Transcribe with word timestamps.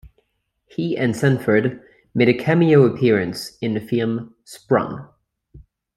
He 0.65 0.97
and 0.97 1.15
Sanford 1.15 1.79
made 2.15 2.27
a 2.27 2.33
cameo 2.33 2.85
appearance 2.87 3.55
in 3.61 3.75
the 3.75 3.79
film 3.79 4.33
"Sprung". 4.45 5.07